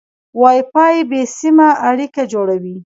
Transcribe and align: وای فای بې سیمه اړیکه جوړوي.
وای 0.41 0.59
فای 0.71 0.97
بې 1.09 1.21
سیمه 1.37 1.67
اړیکه 1.89 2.21
جوړوي. 2.33 2.77